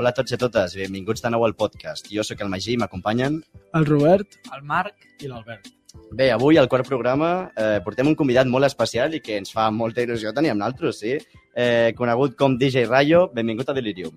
[0.00, 2.06] Hola a tots i a totes, benvinguts de nou al podcast.
[2.08, 3.34] Jo sóc el Magí i m'acompanyen.
[3.76, 5.68] El Robert el Marc i l'Albert.
[6.16, 9.66] Bé, avui, al quart programa, eh, portem un convidat molt especial i que ens fa
[9.68, 11.18] molta il·lusió tenir amb naltros, sí?
[11.52, 14.16] Eh, conegut com DJ Rayo, benvingut a Delirium.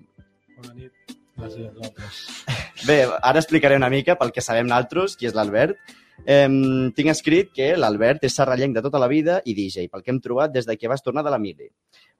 [0.56, 1.14] Bona nit.
[1.36, 2.24] Gràcies a vosaltres.
[2.88, 5.76] Bé, ara explicaré una mica pel que sabem naltros, qui és l'Albert.
[6.24, 6.48] Eh,
[6.96, 10.24] tinc escrit que l'Albert és serrallenc de tota la vida i DJ, pel que hem
[10.24, 11.74] trobat des de que vas tornar de la mili.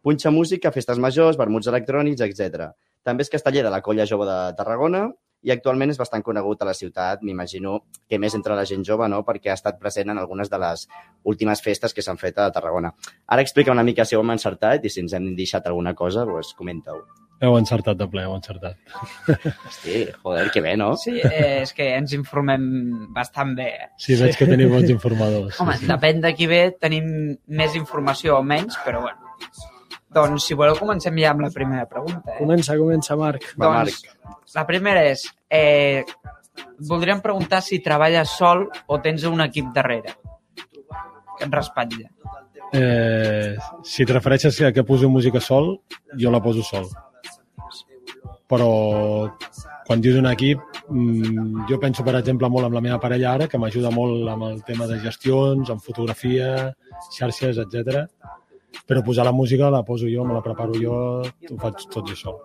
[0.05, 2.75] Punxa música, festes majors, vermuts electrònics, etc.
[3.05, 5.07] També és casteller de la colla jove de Tarragona
[5.45, 9.09] i actualment és bastant conegut a la ciutat, m'imagino que més entre la gent jove,
[9.13, 9.19] no?
[9.29, 10.87] perquè ha estat present en algunes de les
[11.29, 12.95] últimes festes que s'han fet a Tarragona.
[13.29, 16.25] Ara explica una mica si ho hem encertat i si ens hem deixat alguna cosa,
[16.25, 17.03] doncs comenta-ho.
[17.45, 18.79] Heu encertat de ple, heu encertat.
[19.69, 20.95] Hosti, joder, que bé, no?
[20.97, 22.65] Sí, eh, és que ens informem
[23.13, 23.69] bastant bé.
[23.85, 23.89] eh?
[24.01, 25.61] Sí, veig que teniu bons informadors.
[25.61, 29.35] Home, depèn de qui ve, tenim més informació o menys, però bueno.
[30.15, 32.35] Doncs, si voleu, comencem ja amb la primera pregunta.
[32.35, 32.39] Eh?
[32.39, 33.49] Comença, comença, Marc.
[33.59, 34.05] Va, doncs,
[34.55, 36.05] la primera és, eh,
[36.89, 40.15] voldríem preguntar si treballes sol o tens un equip darrere
[41.39, 42.11] que et respatlla.
[42.75, 43.55] Eh,
[43.87, 45.77] si et refereixes a que poso música sol,
[46.19, 46.89] jo la poso sol.
[48.51, 48.71] Però
[49.87, 53.49] quan dius un equip, mm, jo penso, per exemple, molt amb la meva parella ara,
[53.49, 56.75] que m'ajuda molt amb el tema de gestions, amb fotografia,
[57.13, 58.07] xarxes, etc.
[58.89, 62.17] Però posar la música la poso jo, me la preparo jo, ho faig tot jo
[62.19, 62.39] sol.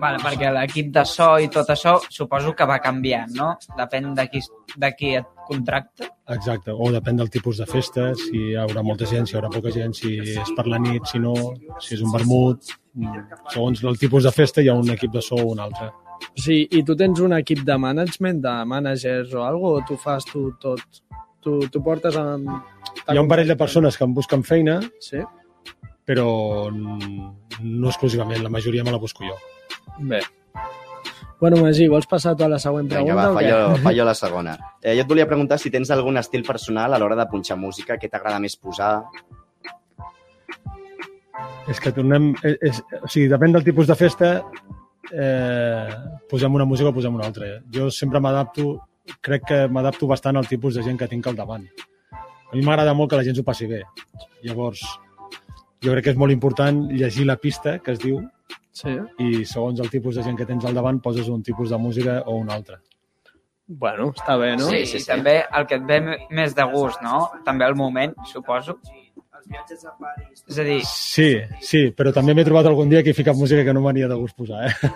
[0.00, 3.52] Vale, perquè l'equip de so i tot això suposo que va canviant, no?
[3.78, 4.42] Depèn de qui,
[4.76, 6.08] de qui et contracta.
[6.32, 9.50] Exacte, o depèn del tipus de festa, si hi haurà molta gent, si hi haurà
[9.52, 11.34] poca gent, si és per la nit, si no,
[11.80, 12.78] si és un vermut...
[13.48, 15.86] Segons el tipus de festa hi ha un equip de so o un altre.
[16.38, 20.26] Sí, I tu tens un equip de management, de managers o alguna o tu fas
[20.28, 20.82] tu tot?
[21.42, 22.50] Tu, tu portes amb...
[23.08, 25.22] Hi ha un parell de persones que em busquen feina, Sí?
[26.04, 29.36] Però no exclusivament, la majoria me la busco jo.
[29.98, 30.20] Bé.
[31.42, 33.50] Bueno, Magí, vols passar tu a la següent Vinga, pregunta va, o fa què?
[33.50, 34.52] jo, fa jo la segona.
[34.78, 37.96] Eh, jo et volia preguntar si tens algun estil personal a l'hora de punxar música,
[37.98, 38.92] què t'agrada més posar?
[41.70, 42.30] És que tornem...
[42.46, 44.30] És, és, o sigui, depèn del tipus de festa,
[45.10, 45.88] eh,
[46.30, 47.48] posem una música o posem una altra.
[47.74, 48.76] Jo sempre m'adapto,
[49.20, 51.66] crec que m'adapto bastant al tipus de gent que tinc al davant.
[52.14, 53.82] A mi m'agrada molt que la gent s'ho passi bé.
[54.46, 54.82] Llavors,
[55.82, 58.22] jo crec que és molt important llegir la pista, que es diu,
[58.72, 58.94] Sí.
[59.18, 62.22] i segons el tipus de gent que tens al davant poses un tipus de música
[62.24, 62.78] o un altre.
[63.66, 64.70] Bueno, està bé, no?
[64.70, 66.00] Sí, sí, sí, també el que et ve
[66.30, 67.30] més de gust, no?
[67.44, 68.78] També el moment, suposo.
[70.48, 71.26] És a dir, Sí,
[71.60, 74.16] sí, però també m'he trobat algun dia que he ficat música que no m'ania de
[74.18, 74.92] gust posar, eh?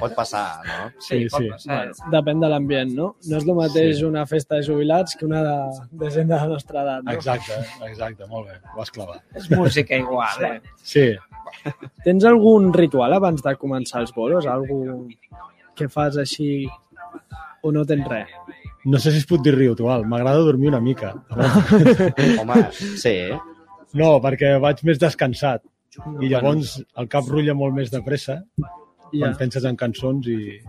[0.00, 0.90] Pot passar, no?
[0.98, 1.48] sí, Sí, pot sí.
[1.50, 1.76] passar.
[1.76, 3.08] Bueno, depèn de l'ambient, no?
[3.28, 4.04] No és el mateix Sí.
[4.08, 5.56] una festa de jubilats que una de,
[6.04, 7.12] de gent de la nostra edat, no?
[7.12, 7.58] Exacte,
[7.88, 9.22] exacte, molt bé, ho has clavat.
[9.34, 10.60] És música igual, eh?
[10.82, 11.10] Sí,
[12.04, 14.46] Tens algun ritual abans de començar els bolos?
[14.46, 15.08] Algú
[15.74, 16.66] que fas així
[17.62, 18.28] o no tens res?
[18.84, 21.10] no sé si es pot dir ritual, m'agrada dormir una mica.
[22.40, 23.38] Home, sí, eh?
[23.94, 25.64] No, perquè vaig més descansat
[26.22, 28.36] i llavors el cap rutlla molt més de pressa
[29.10, 29.24] Ja.
[29.24, 30.60] quan penses en cançons i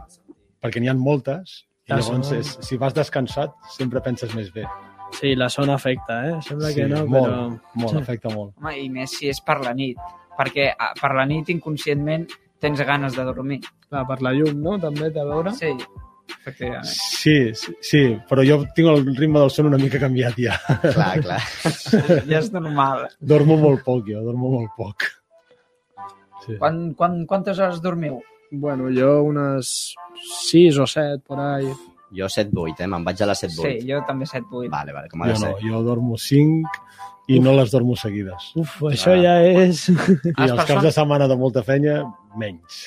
[0.63, 4.65] perquè n'hi ha moltes i llavors és, si vas descansat sempre penses més bé.
[5.11, 6.35] Sí, la son afecta, eh?
[6.41, 7.59] Sembla que no, molt, però...
[7.75, 7.97] molt, Sí.
[8.01, 8.53] afecta molt.
[8.57, 9.97] Home, i més si és per la nit.
[10.37, 12.25] Perquè ah, per la nit, inconscientment,
[12.63, 13.59] tens ganes de dormir.
[13.89, 14.77] Clar, per la llum, no?
[14.79, 15.51] També a veure?
[15.53, 15.73] Sí,
[16.29, 16.85] efectivament.
[16.87, 20.57] Sí, sí, sí, però jo tinc el ritme del son una mica canviat ja.
[20.81, 21.41] Clar, clar.
[22.29, 23.07] Ja és normal.
[23.19, 25.07] Dormo molt poc, jo, dormo molt poc.
[26.45, 26.55] Sí.
[26.57, 28.19] Quan, quan, quantes hores dormiu?
[28.51, 29.93] Bueno, jo unes
[30.49, 31.69] 6 o 7, por ahí.
[32.11, 32.87] Jo 7-8, eh?
[32.91, 33.61] Me'n vaig a la 7-8.
[33.61, 34.67] Sí, jo també 7-8.
[34.73, 35.69] Vale, vale, com ha Jo de no, ser.
[35.69, 36.73] jo dormo 5
[37.31, 38.49] i no les dormo seguides.
[38.59, 39.21] Uf, això Ah.
[39.21, 39.85] ja és...
[39.87, 42.01] I Les els caps de setmana de molta feina,
[42.35, 42.81] menys,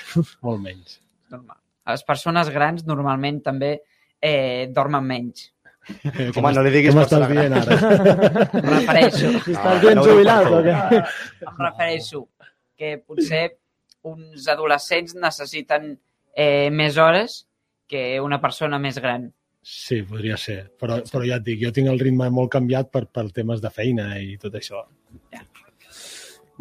[0.44, 0.98] molt menys.
[1.32, 1.56] Normal.
[1.90, 3.74] Les persones grans normalment també
[4.20, 5.50] eh, dormen menys.
[5.84, 7.78] Eh, Home, no li diguis Què m'estàs persona dient ara?
[8.62, 11.02] Em refereixo, Estàs Ah, ben no dic jubilat o què?
[11.50, 12.22] em refereixo
[12.78, 13.44] que potser
[14.08, 15.90] uns adolescents necessiten
[16.34, 17.42] eh, més hores
[17.88, 19.28] que una persona més gran.
[19.64, 20.58] Sí, podria ser.
[20.80, 23.70] Però, però ja et dic, jo tinc el ritme molt canviat per, per temes de
[23.72, 24.82] feina i tot això.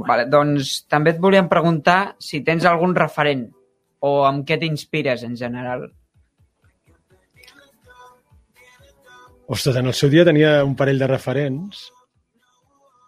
[0.03, 3.43] Vale, doncs també et volíem preguntar si tens algun referent
[4.03, 5.88] o amb què t'inspires en general.
[9.47, 11.85] Ostres, en el seu dia tenia un parell de referents.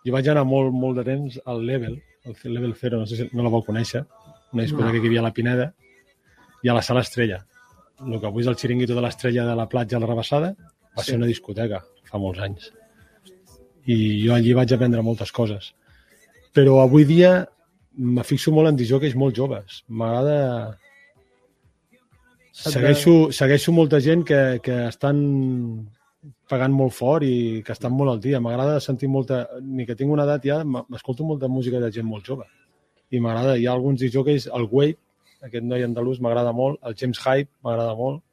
[0.06, 1.96] Jo vaig anar molt, molt de temps al Level,
[2.28, 4.04] al Level Zero, no sé si no la vau conèixer,
[4.54, 5.00] una discoteca No.
[5.00, 5.72] que hi havia a la Pineda,
[6.64, 7.40] i a la Sala Estrella.
[8.06, 11.02] El que avui és el xiringuito de l'Estrella de la platja a la Rebassada va
[11.04, 11.12] Sí.
[11.12, 12.72] ser una discoteca fa molts anys.
[13.88, 15.74] I jo allí vaig aprendre moltes coses.
[16.54, 17.48] Però avui dia
[17.98, 19.84] me fixo molt en disjòqueis molt joves.
[19.88, 20.78] M'agrada...
[22.56, 25.18] Segueixo, segueixo molta gent que, que estan
[26.50, 28.40] pagant molt fort i que estan molt al dia.
[28.40, 29.42] M'agrada sentir molta...
[29.62, 32.48] Ni que tinc una edat ja, m'escolto molta música de gent molt jove.
[33.12, 34.98] I m'agrada, hi ha alguns disjòqueis, el Wade,
[35.46, 38.24] aquest noi andalús, m'agrada molt, el James Hype m'agrada molt.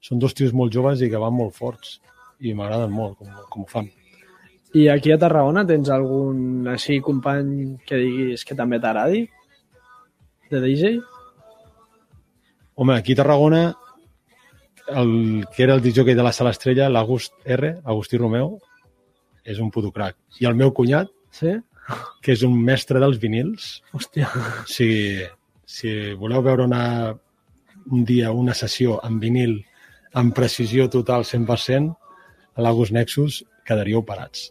[0.00, 1.98] Són dos tios molt joves i que van molt forts.
[2.40, 3.90] I m'agraden molt com, com ho fan.
[4.76, 9.26] I aquí a Tarragona tens algun així company que diguis que també t'agradi?
[10.50, 10.96] De DJ?
[12.76, 13.74] Home, aquí a Tarragona,
[14.88, 18.58] el que era el disjockey de la Sala Estrella, l'Agust R, Agustí Romeu,
[19.44, 20.16] és un puto crac.
[20.40, 21.54] I el meu cunyat, Sí?
[22.20, 24.26] que és un mestre dels vinils, Hòstia.
[24.66, 24.88] si,
[25.64, 27.14] si voleu veure una,
[27.92, 29.60] un dia una sessió en vinil
[30.18, 31.92] amb precisió total 100%,
[32.56, 34.48] a l'August Nexus quedaríeu parats.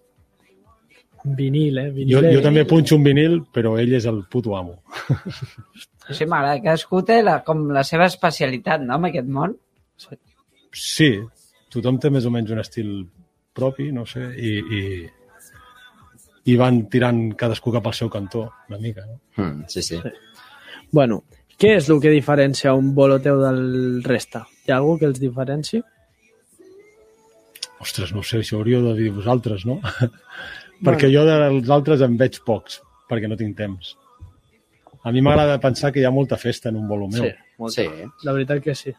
[1.26, 1.90] Vinil, eh?
[1.92, 4.78] Vinil, Jo, jo també punxo un vinil, però ell és el puto amo.
[6.12, 6.62] Sí, m'agrada.
[6.62, 9.56] Cadascú té la, com la seva especialitat, no?, en aquest món.
[10.76, 11.10] Sí,
[11.72, 12.92] tothom té més o menys un estil
[13.56, 14.84] propi, no sé, i, i,
[16.52, 19.18] i van tirant cadascú cap al seu cantó, una mica, no?
[19.40, 20.02] Mm, sí, sí.
[20.92, 21.24] Bueno,
[21.58, 24.44] què és el que diferencia un bolo teu del resta?
[24.66, 25.82] Hi ha algú que els diferenci?
[27.84, 29.80] Ostres, no ho sé, això hauríeu de dir vosaltres, no?
[30.86, 33.96] perquè jo dels altres en veig pocs, perquè no tinc temps.
[35.06, 37.24] A mi m'agrada pensar que hi ha molta festa en un bolo meu.
[37.24, 37.32] Sí,
[37.62, 37.84] molta.
[37.84, 38.08] Sí.
[38.26, 38.94] La veritat que sí.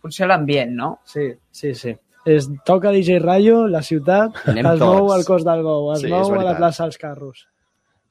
[0.00, 0.98] Potser l'ambient, no?
[1.04, 1.92] Sí, sí, sí.
[2.24, 6.08] Es toca DJ Rayo, la ciutat, Anem es mou al cos del Gou, es Sí,
[6.08, 7.42] mou a la plaça dels carros.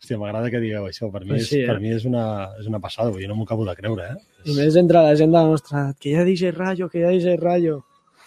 [0.04, 1.10] Hòstia, m'agrada que digueu això.
[1.12, 1.68] Per mi, és, sí, eh?
[1.72, 4.44] per mi és, una, és una passada, dir, no m'ho acabo de creure, eh?
[4.52, 7.00] I més entre la gent de la nostra edat, que hi ha DJ Rayo, que
[7.02, 7.80] hi ha DJ Rayo.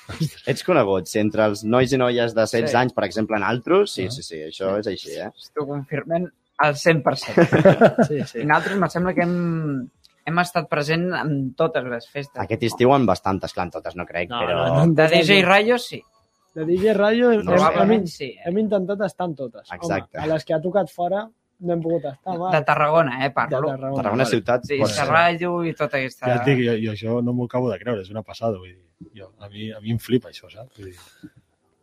[0.50, 2.76] Ets coneguts entre els nois i noies de 16 Sí.
[2.82, 3.93] anys, per exemple, en altres?
[3.99, 4.11] Sí, Ah.
[4.11, 5.31] sí, sí, això és així, eh?
[5.55, 6.26] T'ho confirmem
[6.58, 8.06] al 100%.
[8.08, 8.44] Sí, I sí.
[8.44, 9.37] nosaltres me sembla que hem,
[10.26, 12.37] hem estat present en totes les festes.
[12.43, 14.61] Aquest estiu en bastantes, clar, en totes no crec, No, però...
[14.67, 14.94] no, no.
[14.97, 16.03] De DJ Rayo, sí.
[16.56, 18.31] De DJ Rayo hem, hem, hem, sí.
[18.32, 18.47] Eh?
[18.49, 19.69] hem intentat estar en totes.
[19.73, 20.17] Exacte.
[20.17, 21.26] Home, a les que ha tocat fora
[21.58, 22.32] no hem pogut estar.
[22.32, 22.64] De Mal.
[22.64, 23.61] Tarragona, eh, De parlo.
[23.69, 23.97] Tarragona.
[24.03, 24.31] Tarragona vale.
[24.31, 24.64] ciutat...
[24.69, 24.88] Sí, ser.
[24.99, 26.26] Serrallo i tota aquesta...
[26.29, 28.73] Ja et dic, jo, jo això no m'ho acabo de creure, és una passada, vull
[28.73, 29.11] dir.
[29.17, 30.73] Jo, a, mi, a mi em flipa això, saps?
[30.81, 31.31] Vull dir,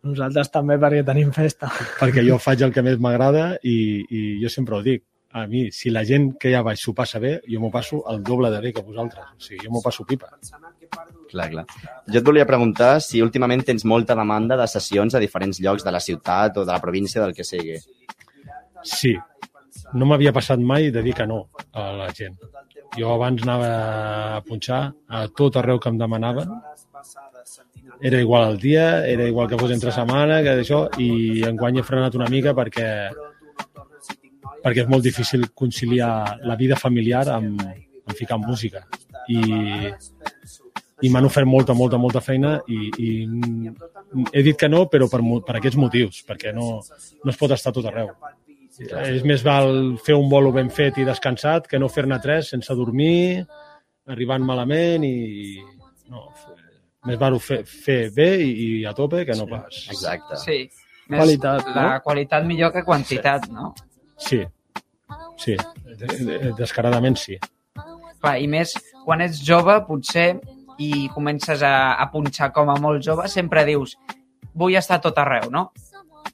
[0.03, 1.69] Nosaltres també perquè tenim festa.
[2.01, 5.05] perquè jo faig el que més m'agrada i, i jo sempre ho dic.
[5.33, 8.19] A mi, si la gent que ja vaig s'ho passa bé, jo m'ho passo el
[8.21, 9.31] doble de bé que vosaltres.
[9.33, 10.29] O sigui, jo m'ho passo pipa.
[11.31, 11.63] Clar, clar.
[12.05, 15.95] Jo et volia preguntar si últimament tens molta demanda de sessions a diferents llocs de
[15.95, 17.79] la ciutat o de la província, del que sigui.
[18.83, 19.15] Sí,
[19.97, 22.37] no m'havia passat mai de dir que no a la gent.
[22.97, 23.69] Jo abans anava
[24.37, 26.49] a punxar a tot arreu que em demanaven.
[28.01, 31.85] Era igual el dia, era igual que fos entre setmana, que d'això, i enguany he
[31.87, 32.87] frenat una mica perquè
[34.63, 38.85] perquè és molt difícil conciliar la vida familiar amb, amb ficar música.
[39.27, 39.39] I,
[41.03, 43.09] i m'han ofert molta, molta, molta feina i, i
[44.31, 47.73] he dit que no, però per, per aquests motius, perquè no, no es pot estar
[47.75, 48.13] tot arreu.
[49.03, 52.73] És més val fer un bolo ben fet i descansat que no fer-ne tres sense
[52.75, 53.43] dormir,
[54.09, 55.15] arribant malament i...
[56.11, 56.27] No,
[57.05, 59.85] més val fer, fer bé i, i a tope que no pas.
[59.91, 60.37] Exacte.
[60.43, 60.57] Sí.
[61.11, 62.01] Més Qualitat, La no?
[62.05, 63.73] qualitat millor que quantitat, no?
[64.17, 64.39] Sí,
[65.37, 65.55] sí,
[65.99, 67.35] de- de- descaradament sí.
[68.23, 68.71] Clar, i més,
[69.03, 70.37] quan ets jove, potser,
[70.79, 73.97] i comences a, a punxar com a molt jove, sempre dius,
[74.55, 75.71] vull estar tot arreu, no?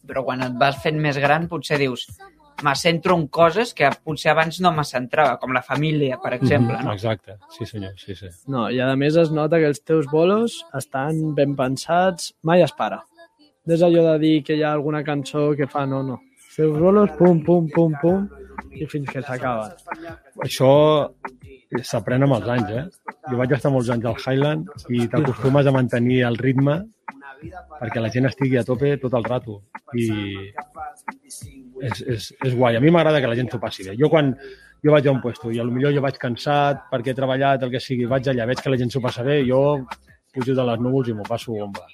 [0.06, 2.06] Però quan et vas fent més gran, potser dius,
[2.64, 6.78] me centro en coses que potser abans no me centrava, com la família, per exemple,
[6.78, 6.94] Mhm, no?
[6.94, 8.28] Exacte, sí senyor, sí, sí.
[8.48, 12.72] No, i a més es nota que els teus bolos estan ben pensats, mai es
[12.74, 13.04] para.
[13.66, 16.20] No és allò de dir que hi ha alguna cançó que fa no, no.
[16.48, 18.28] Els teus bolos, pum, pum, pum, pum,
[18.72, 19.72] i fins que s'acaben.
[20.44, 21.10] Això
[21.86, 22.86] s'aprèn amb els anys, eh?
[23.30, 26.80] Jo vaig estar molts anys al Highland i t'acostumes a mantenir el ritme
[27.80, 29.62] perquè la gent estigui a tope tot el rato.
[29.94, 30.10] I
[31.82, 32.76] és, és, és guai.
[32.76, 33.96] A mi m'agrada que la gent s'ho passi bé.
[34.00, 34.34] Jo quan
[34.84, 37.82] jo vaig a un puesto i potser jo vaig cansat perquè he treballat, el que
[37.84, 39.86] sigui, vaig allà, veig que la gent s'ho passa bé, jo
[40.34, 41.86] pujo de les núvols i m'ho passo bomba.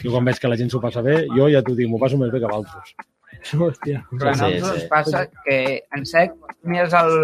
[0.00, 2.18] Jo quan veig que la gent s'ho passa bé, jo ja t'ho dic, m'ho passo
[2.18, 2.94] més bé que d'altres.
[3.42, 4.04] Hòstia.
[4.10, 4.80] Però a Sí, nosaltres sí.
[4.80, 5.56] ens passa que
[5.96, 7.14] en sec mires el,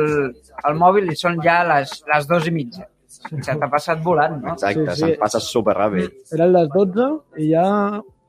[0.66, 2.88] el mòbil i són ja les, les dues i mitja.
[3.18, 4.54] Se t'ha passat volant, no?
[4.54, 5.00] Exacte, Sí, sí.
[5.00, 6.14] se'n passa superràpid.
[6.36, 7.08] Eren les 12
[7.42, 7.64] i ja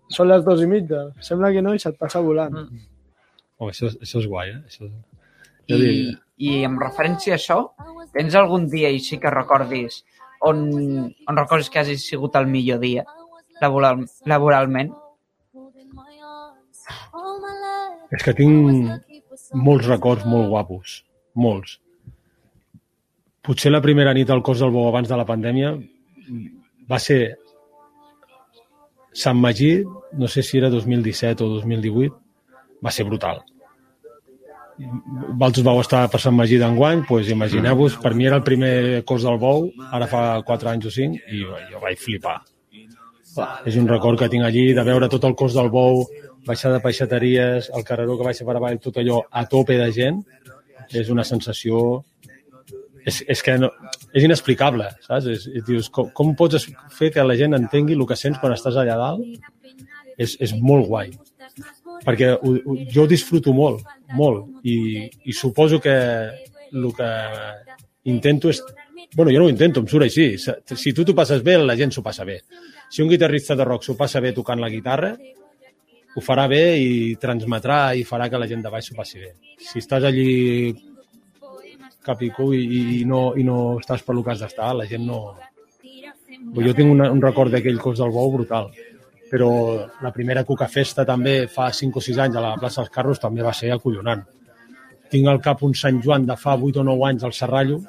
[0.09, 1.03] són les dues i mitja.
[1.25, 2.55] Sembla que no i se't passa volant.
[2.55, 2.85] Mm.
[3.59, 4.61] Oh, això, això és guai, eh?
[4.65, 4.89] Això...
[4.89, 7.59] I, Jo dic, I en referència a això,
[8.15, 9.99] tens algun dia així que recordis
[10.41, 10.63] on,
[11.27, 13.03] on recordis que hagi sigut el millor dia
[13.61, 14.95] laboral, laboralment?
[18.09, 18.89] és que tinc
[19.53, 21.03] molts records molt guapos.
[21.37, 21.77] Molts.
[23.49, 25.71] Potser la primera nit al cos del Bou abans de la pandèmia
[26.89, 27.21] va ser
[29.19, 29.71] Sant Magí,
[30.21, 32.19] no sé si era 2017 o 2018,
[32.85, 33.41] va ser brutal.
[34.77, 39.25] Vosaltres vau estar per Sant Magí d'enguany, doncs imagineu-vos, per mi era el primer cos
[39.25, 42.37] del Bou, ara fa 4 anys o 5, i jo vaig flipar.
[43.65, 46.05] És un record que tinc allí de veure tot el cos del Bou,
[46.45, 50.21] baixar de peixateries, el carreró que baixa per avall, tot allò a tope de gent,
[50.93, 52.03] és una sensació...
[53.09, 53.69] És, és que no,
[54.13, 55.29] és inexplicable, saps?
[55.33, 58.55] És, és, dius, com, com pots fer que la gent entengui el que sents quan
[58.55, 59.25] estàs allà dalt?
[60.19, 61.13] És, és molt guai.
[62.05, 63.83] Perquè ho, ho, jo ho disfruto molt,
[64.15, 65.95] molt, i, i suposo que
[66.69, 67.09] el que
[68.11, 68.61] intento és...
[69.15, 70.35] Bueno, jo no ho intento, em surt així.
[70.37, 72.43] Si tu t'ho passes bé, la gent s'ho passa bé.
[72.93, 75.15] Si un guitarrista de rock s'ho passa bé tocant la guitarra,
[76.15, 79.33] ho farà bé i transmetrà i farà que la gent de baix s'ho passi bé.
[79.61, 80.29] Si estàs allí
[82.05, 82.63] cap i cul i,
[82.99, 85.19] i, no, i no estàs per lo que has d'estar, la gent no...
[86.55, 88.69] Jo tinc una, un record d'aquell cos del bou brutal,
[89.31, 89.49] però
[90.01, 93.21] la primera Cuca Festa també fa 5 o 6 anys a la plaça dels Carros
[93.21, 94.23] també va ser acollonant.
[95.09, 97.81] Tinc al cap un Sant Joan de fa 8 o 9 anys al Serrallo,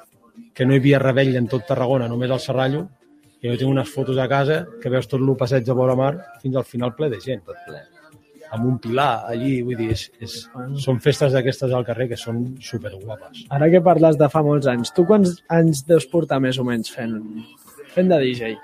[0.54, 2.86] que no hi havia rebell en tot Tarragona, només al Serrallo,
[3.40, 6.12] i jo tinc unes fotos a casa que veus tot el passeig de vora mar
[6.42, 7.44] fins al final ple de gent.
[7.46, 7.84] Tot ple.
[8.50, 10.32] Amb un pilar allí, vull dir, és, és,
[10.82, 13.44] són festes d'aquestes al carrer que són superguapes.
[13.54, 16.90] Ara que parles de fa molts anys, tu quants anys deus portar més o menys
[16.90, 17.14] fent,
[17.94, 18.56] fent de DJ?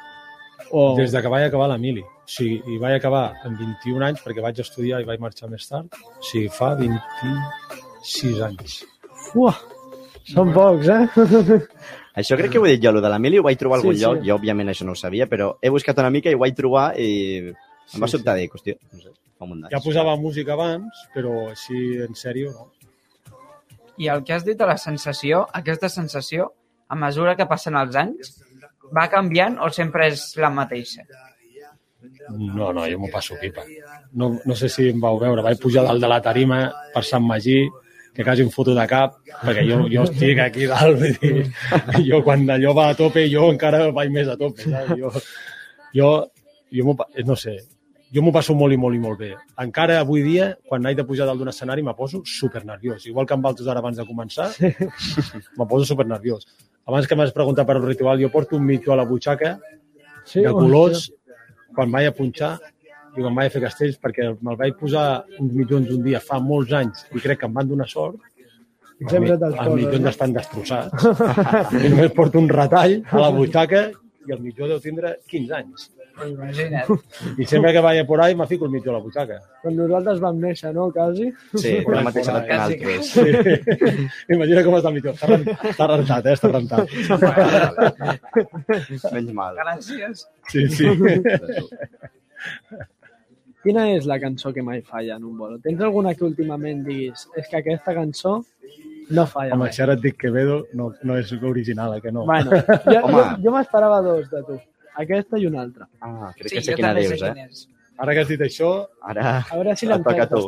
[0.75, 0.97] O...
[0.99, 2.02] Des de que vaig acabar la mili.
[2.02, 5.69] O sigui, i vaig acabar amb 21 anys perquè vaig estudiar i vaig marxar més
[5.71, 5.87] tard.
[5.95, 8.81] O sigui, fa 26 anys.
[9.38, 9.55] Uah,
[10.33, 11.61] són pocs, eh?
[12.19, 13.83] Això crec que ho he dit jo, lo de la mili ho vaig trobar a
[13.83, 14.07] algun Sí, sí.
[14.07, 16.57] lloc, jo òbviament això no ho sabia, però he buscat una mica i ho vaig
[16.57, 17.09] trobar i
[17.52, 19.66] em va Sí, sobtar dir, hòstia, no sé, fa un.
[19.73, 22.71] Ja posava música abans, però així en sèrio no.
[23.97, 26.50] I el que has dit de la sensació, aquesta sensació,
[26.88, 28.35] a mesura que passen els anys,
[28.95, 31.07] va canviant o sempre és la mateixa?
[32.28, 33.64] No, no, jo m'ho passo pipa.
[34.12, 36.61] No, no sé si em vau veure, vaig pujar dalt de la tarima
[36.93, 37.64] per Sant Magí,
[38.16, 41.47] que quasi em foto de cap, perquè jo, jo estic aquí dalt, vull dir,
[42.11, 45.00] jo quan allò va a tope, jo encara vaig més a tope, saps?
[45.00, 45.12] Jo,
[45.97, 46.12] jo,
[46.81, 46.97] jo
[47.28, 47.59] no sé,
[48.15, 49.33] jo m'ho passo molt i molt i molt bé.
[49.63, 53.07] Encara avui dia, quan haig de pujar dalt d'un escenari, me poso super nerviós.
[53.07, 54.51] Igual que amb altres ara abans de començar,
[55.59, 56.47] me poso super nerviós.
[56.87, 59.57] Abans que m'has preguntat per un ritual, jo porto un mitjó a la butxaca
[60.27, 61.07] Sí, de colors
[61.75, 62.57] quan vaig a punxar
[63.17, 66.41] i quan vaig a fer castells, perquè me'l vaig posar uns mitjons un dia fa
[66.43, 68.19] molts anys i crec que em van donar sort.
[69.01, 70.13] Els mitjons no?
[70.13, 71.07] estan destrossats.
[71.85, 73.87] I només porto un retall a la butxaca
[74.27, 75.91] i el mitjó deu tindre 15 anys.
[76.25, 76.89] Imagina't.
[77.41, 79.37] I sempre que vaig por ahí me fico el mitjó a la butxaca.
[79.63, 81.29] Quan nosaltres vam néixer, no, quasi?
[81.55, 83.11] Sí, Por la mateixa edat que nosaltres.
[83.13, 84.09] Sí.
[84.33, 85.13] Imagina com està el mitjó.
[85.13, 86.37] Està, rent, està rentat, eh?
[86.39, 86.85] Està rentat.
[89.13, 89.61] Menys mal.
[89.61, 90.25] Gràcies.
[90.53, 90.89] Sí, sí.
[93.67, 95.59] Quina és la cançó que mai falla en un bolo?
[95.63, 98.39] Tens alguna que últimament diguis és que aquesta cançó
[99.11, 99.73] no falla Home, mai?
[99.75, 102.25] si ara et dic Quevedo, no, no és original, eh, que no.
[102.27, 102.51] Bueno,
[102.87, 103.13] jo, Home.
[103.13, 104.57] jo, jo m'esperava dos de tu.
[105.03, 105.88] Aquesta i una altra.
[106.00, 107.33] Ah, crec Sí, que sé quina dius, sé eh?
[107.35, 107.67] quin és.
[107.99, 108.71] Ara que has dit això,
[109.03, 110.47] Ara, A veure si l'encertes.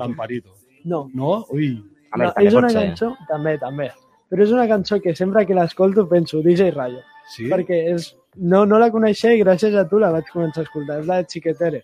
[0.84, 1.32] No, No?
[1.50, 1.70] Ui,
[2.12, 2.86] a no veure, també és una pot ser.
[2.88, 3.10] cançó...
[3.28, 3.90] També, també.
[4.28, 7.00] Però és una cançó que sempre que l'escolto penso DJ Rayo.
[7.34, 7.48] sí?
[7.48, 8.14] Perquè és...
[8.36, 11.00] No, no la coneixia i gràcies a tu la vaig començar a escoltar.
[11.00, 11.80] És la de Chiquetere.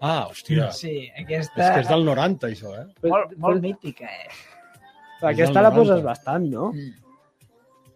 [0.00, 0.70] Ah, hòstia.
[0.72, 1.72] Sí, És aquesta...
[1.74, 2.86] que és del 90, això, eh?
[3.08, 4.28] Molt, molt mítica, eh?
[5.20, 5.76] Aquesta la 90.
[5.76, 6.70] poses bastant, no?
[6.72, 6.92] Mm.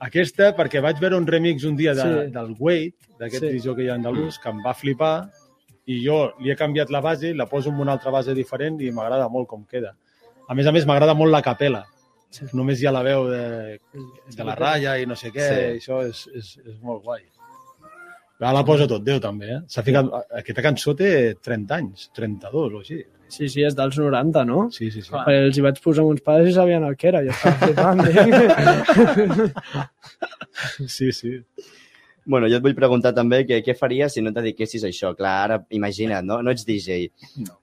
[0.05, 2.31] Aquesta, perquè vaig veure un remix un dia de, Sí.
[2.35, 3.75] del Wade, d'aquest Sí.
[3.77, 5.31] que andalús, que em va flipar,
[5.87, 8.91] i jo li he canviat la base, la poso en una altra base diferent i
[8.91, 9.95] m'agrada molt com queda.
[10.49, 11.85] A més a més, m'agrada molt la capela.
[12.31, 12.45] Sí.
[12.53, 13.79] Només hi ha la veu de,
[14.37, 15.79] de la ratlla i no sé què, Sí.
[15.79, 17.23] això és, és, és molt guai.
[18.41, 19.61] Ara la posa tot Déu, també, eh?
[19.83, 20.05] Ficat...
[20.37, 22.99] Aquesta cançó té 30 anys, 32 o així.
[23.33, 24.67] Sí, sí, és dels 90, no?
[24.71, 25.09] Sí, sí, sí.
[25.11, 25.25] Clar.
[25.27, 27.23] Perquè els hi vaig posar uns pares i sabien el que era.
[27.25, 27.99] Jo estava flipant.
[28.09, 28.21] dic.
[30.87, 31.33] Sí, sí.
[32.25, 35.13] Bueno, jo et vull preguntar també que, què faries si no et dediquessis a això.
[35.19, 36.41] Clar, ara imagina't, no?
[36.45, 37.09] No ets DJ.
[37.45, 37.59] No.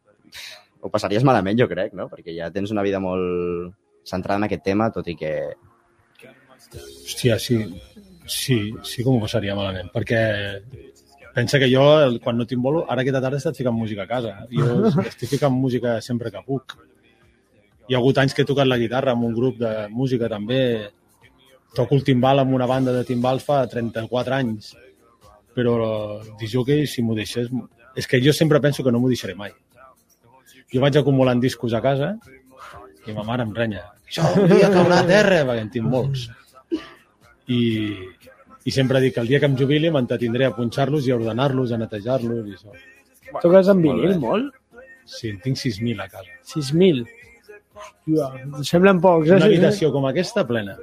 [0.82, 2.08] ho passaries malament, jo crec, no?
[2.12, 3.74] Perquè ja tens una vida molt
[4.08, 5.34] centrada en aquest tema, tot i que...
[6.72, 7.58] Hòstia, sí,
[8.26, 10.22] sí, sí que m'ho passaria malament, perquè
[11.36, 11.84] pensa que jo,
[12.24, 14.34] quan no tinc bolo, ara aquesta tarda he estat ficant música a casa.
[14.52, 16.78] Jo estic ficant música sempre que puc.
[17.90, 20.62] Hi ha hagut anys que he tocat la guitarra amb un grup de música també.
[21.76, 24.74] Toco el timbal amb una banda de timbals fa 34 anys.
[25.56, 25.76] Però
[26.40, 27.50] disjockey, si m'ho deixés...
[27.96, 29.52] És que jo sempre penso que no m'ho deixaré mai.
[30.72, 32.14] Jo vaig acumulant discos a casa
[33.08, 33.84] i ma mare em renya.
[34.08, 36.28] Això un dia caurà a terra, perquè en tinc molts.
[37.52, 37.60] I,
[38.66, 41.72] i sempre dic que el dia que em jubili m'entretindré a punxar-los i a ordenar-los,
[41.72, 42.76] a netejar-los i això.
[43.42, 44.54] Toques en vinil molt?
[45.06, 46.38] Sí, en tinc 6.000 a casa.
[46.54, 47.06] 6.000.
[47.82, 49.38] Hòstia, em semblen pocs, eh?
[49.40, 50.76] Una habitació com aquesta plena.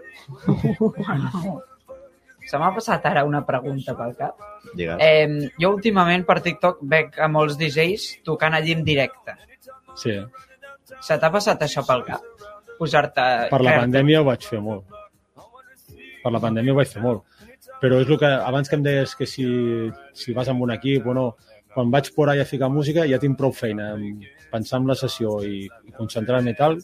[2.48, 4.46] Se m'ha passat ara una pregunta pel cap.
[4.72, 4.96] Digues.
[5.04, 9.36] Eh, jo últimament per TikTok veig a molts DJs tocant allí en directe.
[9.98, 10.16] Sí,
[11.04, 12.22] Se t'ha passat això pel cap?
[12.78, 13.24] Posar-te...
[13.50, 14.86] per la pandèmia ho vaig fer molt.
[16.22, 17.26] Per la pandèmia ho vaig fer molt.
[17.82, 19.46] Però és el que abans que em deies que si,
[20.14, 21.26] si vas amb un equip o no,
[21.74, 24.96] quan vaig por allà a ficar música ja tinc prou feina en pensar en la
[24.98, 26.78] sessió i, i concentrar-me i tal,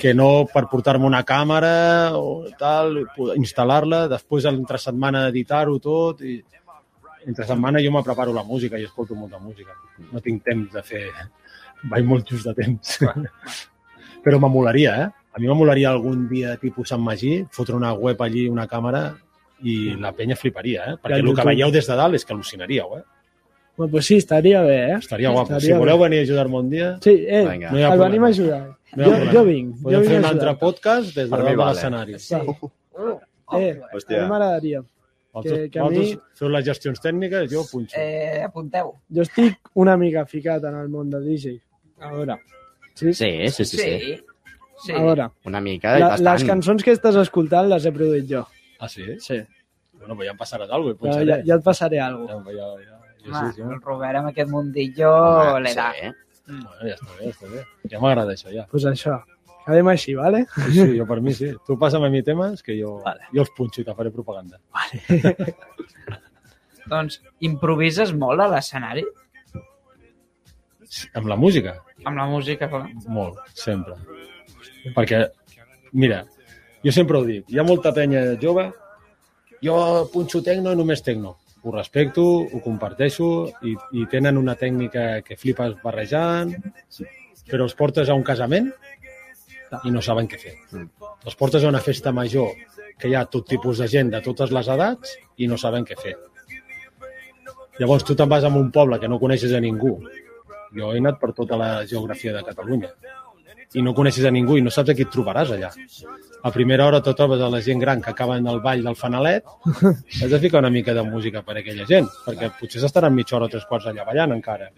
[0.00, 3.02] que no per portar-me una càmera o tal,
[3.36, 6.38] instal·lar-la, després entre setmana editar-ho tot i
[7.26, 9.74] entre setmana jo me preparo la música i escolto molta música.
[10.12, 11.04] No tinc temps de fer...
[11.90, 13.00] Vaig molt just de temps.
[14.24, 15.08] Però m'emolaria, eh?
[15.34, 19.02] A mi m'emolaria algun dia tipus Sant Magí, fotre una web allí, una càmera,
[19.62, 20.96] i la penya fliparia, eh?
[21.02, 21.44] Perquè el que YouTube.
[21.46, 23.02] veieu des de dalt és que al·lucinaríeu, eh?
[23.76, 24.96] Bueno, pues sí, estaria bé, eh?
[24.98, 25.52] Estaria guapo.
[25.56, 26.04] Estaria si voleu bé.
[26.08, 27.70] venir a ajudar-me un dia, Sí, eh, Vinga.
[27.70, 28.04] no hi ha el problema.
[28.08, 28.76] venim a ajudar.
[28.96, 31.48] No jo, jo vinc, jo podem vinc fer a un altre podcast des de dalt
[31.48, 31.72] de vale.
[31.74, 32.18] l'escenari.
[32.18, 32.34] Sí.
[32.34, 34.22] Eh, a Hòstia.
[34.22, 34.82] mi m'agradaria.
[35.32, 37.94] Vosaltres, que- que a mi- feu les gestions tècniques, jo punxo.
[37.98, 38.94] Eh, apunteu.
[39.14, 41.60] Jo estic una mica ficat en el món del DJ.
[42.00, 42.38] A veure.
[42.94, 43.12] Sí?
[43.12, 44.16] Sí, sí, sí, sí.
[44.86, 44.92] sí.
[44.92, 46.32] A veure, Una mica la, bastant.
[46.32, 48.46] les cançons que estàs escoltant les he produït jo.
[48.78, 49.04] Ah, sí?
[49.20, 49.40] Sí.
[49.96, 52.76] Bueno, pues ja em passaràs alguna cosa, ja, ja et passaré alguna Ja, ja, ja,
[52.84, 53.62] ja, Home, sí, sí.
[53.62, 55.86] el Robert amb aquest mundillo le da.
[55.96, 56.10] sí.
[56.46, 57.62] Bueno, ja està bé, ja està bé.
[57.90, 58.66] Ja m'agrada això, ja.
[58.70, 59.16] Pues això.
[59.66, 60.44] Quedem així, vale?
[60.54, 61.48] Sí, sí, jo per mi sí.
[61.66, 63.24] Tu passa'm a mi temes que jo, Vale.
[63.34, 64.60] jo els punxo i te faré propaganda.
[66.86, 67.16] Doncs
[67.48, 69.02] improvises molt a l'escenari?
[70.86, 71.80] Sí, Amb la música?
[72.06, 72.84] Amb la música, clar.
[73.10, 73.96] Molt, sempre.
[74.94, 75.24] Perquè,
[75.98, 76.20] mira,
[76.86, 78.68] jo sempre ho dic, hi ha molta penya jove,
[79.64, 79.76] jo
[80.12, 81.34] punxo tecno i només tecno.
[81.66, 83.28] Ho respecto, ho comparteixo
[83.66, 86.52] i, i tenen una tècnica que flipes barrejant,
[87.50, 88.70] però els portes a un casament
[89.82, 90.54] i no saben què fer.
[91.26, 92.54] Els portes a una festa major
[93.00, 95.98] que hi ha tot tipus de gent de totes les edats i no saben què
[95.98, 96.14] fer.
[97.80, 99.98] Llavors tu te'n vas a un poble que no coneixes a ningú.
[100.76, 102.94] Jo he anat per tota la geografia de Catalunya
[103.74, 105.70] i no coneixes a ningú i no saps a qui et trobaràs allà.
[106.46, 108.94] A primera hora te trobes a la gent gran que acaba en el ball del
[108.96, 109.44] fanalet,
[110.22, 113.36] has de ficar una mica de música per a aquella gent, perquè potser s'estaran mitja
[113.36, 114.70] hora o tres quarts allà ballant encara.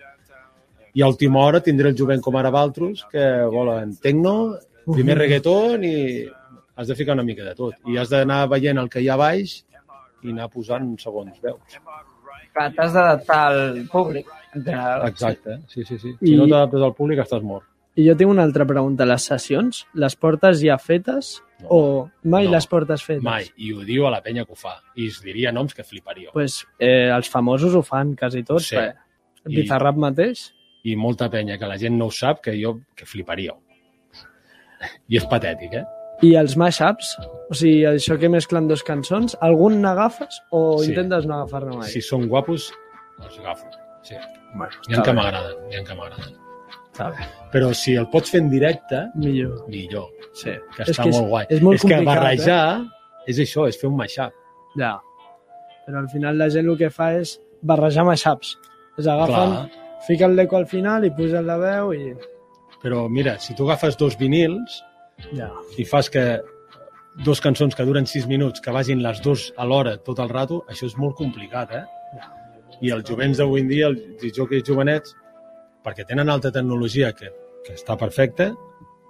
[0.94, 3.22] I a última hora tindré el jovent com ara Valtros que
[3.52, 4.56] volen tecno,
[4.88, 5.94] primer reggaeton i
[6.78, 7.74] has de ficar una mica de tot.
[7.86, 9.58] I has d'anar veient el que hi ha baix
[10.24, 11.76] i anar posant segons veus.
[12.58, 14.26] T'has d'adaptar al públic.
[14.56, 15.04] En general.
[15.06, 16.14] Exacte, sí, sí, sí.
[16.22, 17.67] I- Si no t'adaptes al públic estàs mort.
[17.98, 19.04] I jo tinc una altra pregunta.
[19.08, 21.66] Les sessions, les portes ja fetes No.
[21.74, 21.78] o
[22.30, 22.52] mai No.
[22.52, 23.24] les portes fetes?
[23.26, 23.48] Mai.
[23.56, 24.76] I ho diu a la penya que ho fa.
[24.94, 26.30] I es diria noms que fliparíeu.
[26.32, 28.68] Pues, eh, els famosos ho fan quasi tots.
[28.68, 28.76] Sí.
[29.48, 30.52] I- Bizarrap mateix.
[30.84, 33.56] I molta penya que la gent no ho sap, que jo que fliparíeu.
[35.08, 35.84] I és patètic, eh?
[36.22, 37.16] I els mashups,
[37.50, 40.90] o sigui, això que mesclen dos cançons, algun n'agafes o Sí.
[40.90, 41.88] intentes no agafar-ne mai?
[41.88, 42.72] Si són guapos,
[43.22, 43.66] els agafo.
[44.02, 44.14] Sí.
[44.54, 46.34] Bueno, N'hi ha que m'agraden, n'hi ha que m'agraden.
[46.98, 47.26] Està bé.
[47.52, 49.68] Però si el pots fer en directe, Millor.
[49.70, 50.08] millor.
[50.34, 50.50] Sí.
[50.74, 51.46] Que És està que és- molt guai.
[51.48, 52.84] és molt és que complicat, barrejar
[53.26, 54.32] és això, és fer un mashup.
[54.76, 54.98] Ja.
[55.86, 58.58] Però al final la gent el que fa és barrejar mashups.
[58.98, 59.70] És agafen, Clar.
[60.06, 62.14] fiquen l'eco al final i pugen la veu i...
[62.82, 64.82] Però mira, si tu agafes dos vinils
[65.32, 65.50] Ja.
[65.76, 66.40] i fas que
[67.24, 70.86] dos cançons que duren sis minuts, que vagin les dos alhora tot el rato, això
[70.86, 71.84] és molt complicat, eh?
[72.80, 75.16] I els jovents d'avui en dia, els jockeys jovenets,
[75.88, 77.30] perquè tenen alta tecnologia que,
[77.64, 78.50] que està perfecta,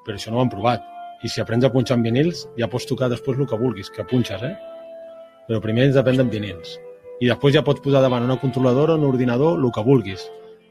[0.07, 0.85] però això no ho han provat.
[1.27, 4.07] I si aprens a punxar en vinils, ja pots tocar després el que vulguis, que
[4.07, 4.55] punxes, eh?
[5.49, 6.77] Però primer ens depèn en vinils.
[7.19, 10.29] I després ja pots posar davant una controladora, un ordinador, el que vulguis,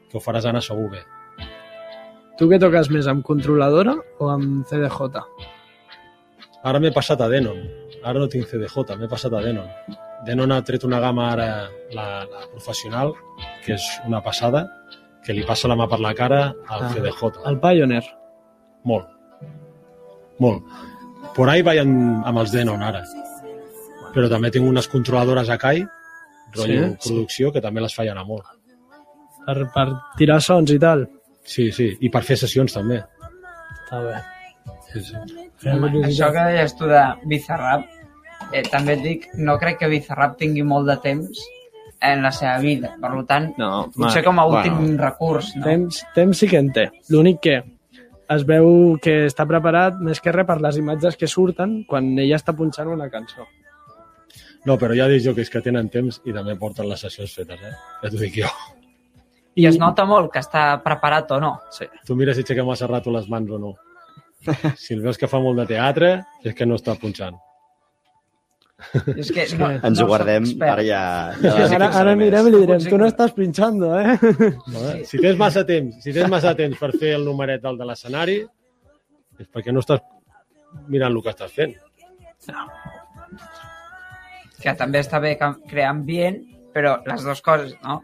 [0.08, 1.02] que ho faràs anar segur bé.
[2.40, 5.20] Tu què toques més, amb controladora o amb CDJ?
[6.64, 7.60] Ara m'he passat a Denon.
[8.00, 9.68] Ara no tinc CDJ, m'he passat a Denon.
[10.24, 11.50] Denon ha tret una gamma ara,
[11.92, 13.12] la, la professional,
[13.66, 14.64] que és una passada,
[15.28, 16.40] que li passa la mà per la cara
[16.72, 16.90] al Ah.
[16.94, 17.42] CDJ.
[17.50, 18.04] El Pioneer.
[18.88, 19.08] Molt.
[20.40, 20.64] Molt.
[21.36, 23.02] Por ahí vaig amb, amb els Denon ara.
[24.14, 25.82] Però també tinc unes controladores a CAI,
[26.54, 27.08] rotllo Sí?
[27.10, 28.46] producció, que també les faig anar molt.
[29.44, 29.86] Per, per
[30.16, 31.06] tirar sons i tal.
[31.44, 33.02] Sí, sí, i per fer sessions també.
[33.84, 34.16] Està bé.
[34.92, 35.14] Sí, sí.
[35.68, 37.84] Home, això que deies tu de Bizarrap,
[38.52, 41.38] eh, també et dic, no crec que Bizarrap tingui molt de temps
[42.00, 42.94] en la seva vida.
[43.00, 45.64] Per tant, No, potser com a últim recurs, no?
[45.66, 46.88] Temps, temps sí que en té.
[47.10, 47.56] L'únic que
[48.28, 52.36] es veu que està preparat més que res per les imatges que surten quan ella
[52.36, 53.46] està punxant una cançó.
[54.66, 57.74] No, però hi ha disjockeys que tenen temps i també porten les sessions fetes, eh?
[58.02, 58.50] Ja t'ho dic jo.
[59.58, 61.54] I es nota molt que està preparat o no.
[61.74, 61.88] Sí.
[62.06, 63.74] Tu mira si aixeca massa rato les mans o no.
[64.78, 66.10] Si el veus que fa molt de teatre,
[66.46, 67.34] és que no està punxant.
[69.18, 71.00] És que no, Ens no ho guardem, ara ja...
[71.34, 74.14] Sí, ja ara, ara fixaré anirem i li direm, tu no que- estàs pinxando, eh?
[74.70, 75.00] No, eh?
[75.08, 78.36] Si tens massa temps, si tens massa temps per fer el numeret del de l'escenari,
[79.38, 79.98] és perquè no estàs
[80.86, 81.74] mirant el que estàs fent.
[84.62, 86.38] Que també està bé que- crear ambient,
[86.74, 88.00] però les dues coses, no?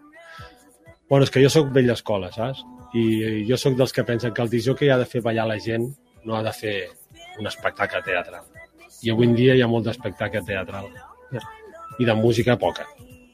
[1.09, 2.65] Bueno, és que jo sóc vell escola, saps?
[2.95, 5.89] I jo sóc dels que pensen que el disjockey ha de fer ballar la gent,
[6.25, 6.77] no ha de fer
[7.39, 8.45] un espectacle teatral.
[9.05, 10.88] I avui en dia hi ha molt d'espectacle teatral.
[12.01, 12.87] I de música poca.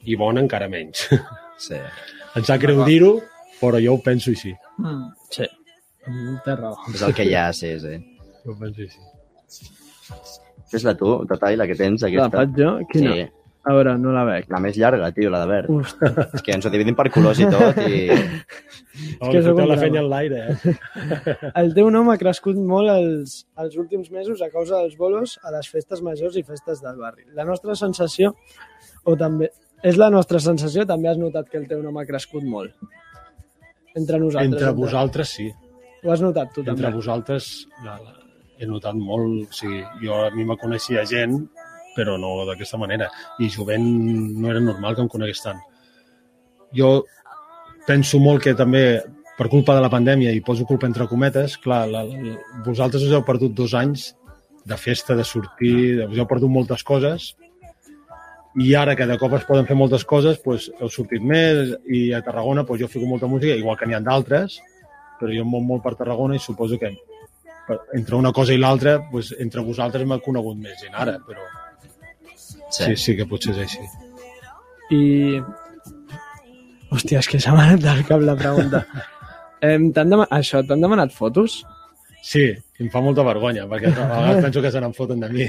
[0.05, 1.07] I bona encara menys.
[1.61, 1.77] Sí.
[2.33, 3.11] Em sap greu dir-ho,
[3.59, 4.49] però jo ho penso així.
[4.81, 5.01] Mm.
[5.29, 5.45] Sí.
[6.41, 6.71] Té raó.
[6.89, 7.91] És el que hi ha, sí, sí.
[8.41, 9.69] Jo ho penso així.
[10.71, 12.31] Fes-la tu, Tatai, la que tens, La aquesta.
[12.39, 12.71] faig jo?
[12.89, 13.13] Quina?
[13.13, 13.27] Sí,
[13.61, 14.47] A veure, no la veig.
[14.49, 15.67] la més llarga, tio, la de verd.
[15.69, 17.99] Hosti, És que ens ho dividim per colors i tot i...
[19.21, 19.81] Oh, que que sóc un la drama.
[19.81, 20.73] fenya en l'aire, eh?
[21.61, 25.53] el teu nom ha crescut molt els, els últims mesos a causa dels bolos a
[25.55, 27.23] les festes majors i festes del barri.
[27.37, 28.33] La nostra sensació,
[29.07, 29.47] o també,
[29.87, 32.75] és la nostra sensació, també has notat que el teu nom ha crescut molt.
[33.95, 34.51] Entre nosaltres.
[34.59, 35.47] Entre vosaltres, sí.
[36.03, 36.95] Ho has notat tu Entre també.
[36.97, 37.47] vosaltres
[37.85, 38.13] la, la,
[38.59, 39.47] he notat molt...
[39.47, 41.39] O sigui, jo a mi me coneixia gent,
[41.95, 43.09] però no d'aquesta manera.
[43.39, 43.87] I jovent
[44.37, 45.59] no era normal que em conegués tant.
[46.75, 47.01] Jo
[47.87, 49.01] penso molt que també
[49.37, 53.13] per culpa de la pandèmia, i poso culpa entre cometes, clar, la, la, vosaltres us
[53.15, 54.11] heu perdut dos anys
[54.69, 57.31] de festa, de sortir, us heu perdut moltes coses,
[58.61, 62.11] i ara que de cop es poden fer moltes coses, doncs heu sortit més, i
[62.13, 64.59] a Tarragona doncs jo fico molta música, igual que n'hi ha d'altres,
[65.17, 66.93] però jo em moc molt per Tarragona i suposo que
[67.95, 71.47] entre una cosa i l'altra, doncs, entre vosaltres m'ha conegut més gent ara, però
[72.71, 72.83] sí.
[72.91, 73.83] sí, sí que potser és així.
[74.91, 75.01] I...
[76.91, 78.83] Hòstia, és que s'ha anat del cap la pregunta.
[79.61, 81.59] Em, t'han demanat, això, t'han demanat fotos?
[82.25, 82.47] Sí,
[82.81, 85.45] em fa molta vergonya, perquè a vegades penso que se n'enfoten de mi.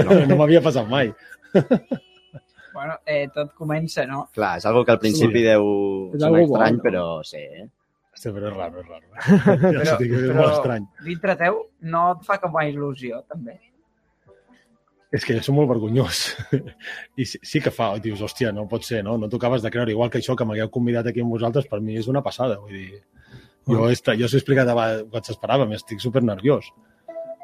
[0.00, 1.12] No, no m'havia passat mai.
[2.74, 4.24] Bueno, eh, tot comença, no?
[4.34, 5.46] Clar, és algo que al principi Sí.
[5.46, 5.68] deu
[6.10, 6.82] És sonar algo bo, estrany, no?
[6.88, 7.38] però sí.
[7.46, 7.68] eh?
[8.14, 9.06] Hòstia, però és raro, és raro.
[9.14, 10.88] Ja Però, però, és però molt estrany.
[11.06, 11.60] dintre teu
[11.94, 13.54] no et fa com a il·lusió, també.
[15.14, 16.24] És que soc molt vergonyós.
[17.20, 19.14] I sí, sí que fa, dius, hòstia, no pot ser, no?
[19.20, 19.92] No t'ho acabes de creure.
[19.94, 22.56] Igual que això, que m'hagueu convidat aquí amb vosaltres, per mi és una passada.
[22.62, 23.02] Vull dir,
[23.70, 26.66] jo, he, estat- jo s'ho he explicat abans quan s'esperava, m'estic super nerviós.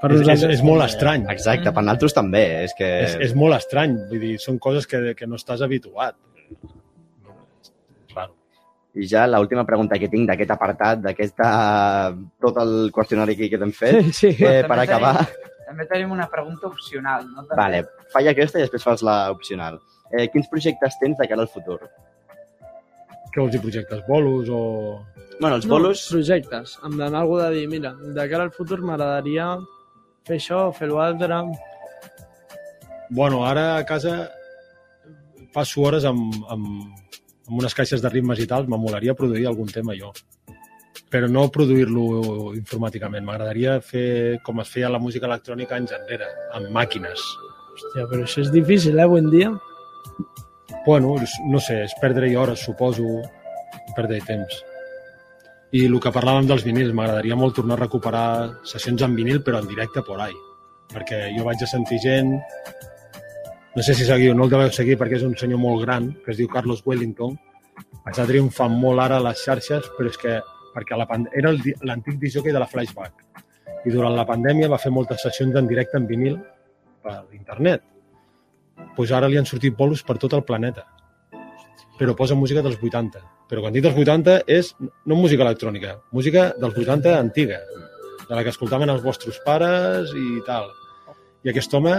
[0.00, 1.26] Per És, és, nosaltres és molt estrany.
[1.30, 2.42] Exacte, per nosaltres també.
[2.64, 2.88] És que...
[3.04, 3.94] És, és molt estrany.
[4.10, 6.16] Vull dir, són coses que, que no estàs habituat.
[8.16, 8.32] Raro.
[8.98, 11.50] I ja l'última pregunta que tinc d'aquest apartat, d'aquesta...
[12.42, 14.42] tot el qüestionari que, que t'hem fet, Sí, sí.
[14.42, 15.14] eh, per acabar...
[15.28, 17.44] Tenim, també tenim una pregunta opcional, no?
[17.46, 17.56] També.
[17.62, 17.80] Vale,
[18.12, 19.78] falla aquesta i després fas la opcional.
[20.10, 21.78] Eh, quins projectes tens de cara al futur?
[23.30, 24.60] Què vols dir, projectes bolos o...
[25.38, 26.02] Bueno, els No, bolos...
[26.10, 26.72] projectes.
[26.84, 29.52] Em dona algú de dir, mira, de cara al futur m'agradaria
[30.26, 31.38] fer això, fer l'altre...
[33.10, 34.16] Bueno, ara a casa
[35.54, 36.66] passo hores amb, amb,
[37.46, 40.10] amb unes caixes de ritmes i tal, m'emolaria produir algun tema jo.
[41.10, 43.24] Però no produir-lo informàticament.
[43.26, 47.24] M'agradaria fer com es feia la música electrònica anys enrere, amb màquines.
[47.74, 49.50] Hòstia, però això és difícil, eh, avui dia?
[50.86, 51.16] Bueno,
[51.50, 53.20] no sé, és perdre-hi hores, suposo,
[53.96, 54.62] perdre temps.
[55.72, 58.28] I el que parlàvem dels vinils, m'agradaria molt tornar a recuperar
[58.66, 60.34] sessions en vinil, però en directe por ahí.
[60.90, 62.32] Perquè jo vaig a sentir gent...
[63.76, 66.32] No sé si seguiu, no el deveu seguir perquè és un senyor molt gran, que
[66.32, 67.36] es diu Carlos Wellington.
[68.10, 70.40] Està triomfant molt ara a les xarxes, però és que
[70.74, 71.06] perquè la
[71.36, 71.52] era
[71.82, 73.44] l'antic disjockey de la Flashback.
[73.86, 76.36] I durant la pandèmia va fer moltes sessions en directe en vinil
[77.02, 77.86] per internet
[78.96, 80.86] pues ara li han sortit bolos per tot el planeta.
[81.98, 83.22] Però posa música dels 80.
[83.50, 87.60] Però quan dic dels 80 és no música electrònica, música dels 80 antiga,
[88.28, 90.70] de la que escoltaven els vostres pares i tal.
[91.44, 91.94] I aquest home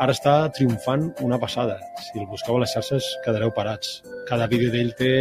[0.00, 1.78] ara està triomfant una passada.
[2.06, 4.00] Si el busqueu a les xarxes quedareu parats.
[4.28, 5.12] Cada vídeo d'ell té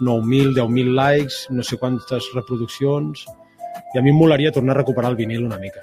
[0.00, 3.26] 9.000, 10.000 likes, no sé quantes reproduccions,
[3.94, 5.80] i a mi em molaria tornar a recuperar el vinil una mica.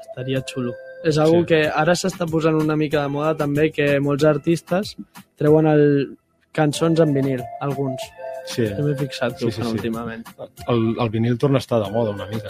[0.00, 0.74] Estaria xulo.
[1.04, 1.40] És algo Sí.
[1.42, 1.46] sí.
[1.46, 4.96] que ara s'està posant una mica de moda també, que molts artistes
[5.36, 6.16] treuen el...
[6.58, 8.02] cançons en vinil, alguns.
[8.48, 9.68] Sí, Jo m'he fixat que Sí, sí, sí.
[9.68, 10.24] últimament.
[10.66, 12.48] el, el vinil torna a estar de moda una mica.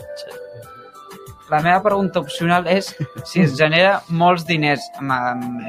[1.50, 5.61] La meva pregunta opcional és si es genera molts diners amb, amb,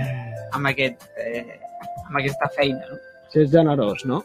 [0.53, 1.59] amb, aquest, eh,
[2.05, 2.79] amb aquesta feina.
[2.91, 2.97] No?
[3.33, 4.23] Si és generós, no?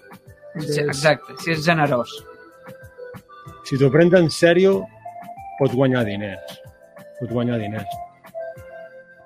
[0.54, 2.10] Sí, exacte, si és generós.
[3.66, 4.76] Si t'ho prens en sèrio,
[5.58, 6.58] pots guanyar diners.
[7.18, 7.96] Pots guanyar diners.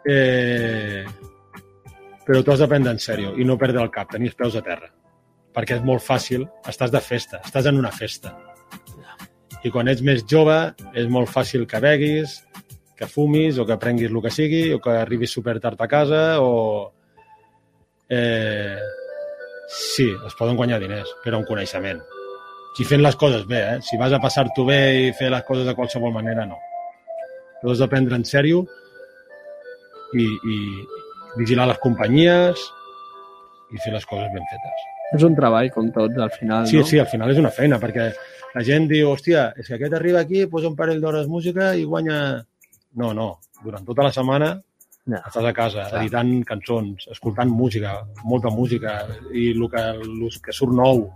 [0.08, 1.04] Eh...
[2.24, 4.56] Però t'ho has de prendre en sèrio i no perdre el cap, tenir els peus
[4.56, 4.90] a terra.
[5.56, 8.34] Perquè és molt fàcil, estàs de festa, estàs en una festa.
[9.64, 10.58] I quan ets més jove
[10.94, 12.38] és molt fàcil que beguis,
[12.98, 16.22] que fumis o que prenguis el que sigui o que arribis super tard a casa
[16.42, 16.52] o...
[18.08, 18.78] Eh...
[19.68, 22.00] Sí, es poden guanyar diners, però amb coneixement
[22.78, 23.78] si fent les coses bé, eh?
[23.82, 24.78] Si vas a passar-t'ho bé
[25.08, 26.58] i fer les coses de qualsevol manera, no.
[27.58, 28.60] T'ho has de prendre en sèrio
[30.14, 30.58] i, i
[31.40, 32.62] vigilar les companyies
[33.74, 34.84] i fer les coses ben fetes.
[35.16, 36.86] És un treball, com tots, al final, Sí, no?
[36.86, 38.10] sí, al final és una feina, perquè
[38.54, 41.82] la gent diu, hòstia, és que aquest arriba aquí, posa un parell d'hores música i
[41.88, 42.44] guanya...
[43.00, 43.28] No, no,
[43.64, 44.52] durant tota la setmana
[45.08, 45.22] Ja.
[45.24, 46.02] estàs a casa Clar.
[46.02, 47.94] editant cançons, escoltant música,
[48.28, 48.98] molta música,
[49.32, 51.06] i el que, el que surt nou,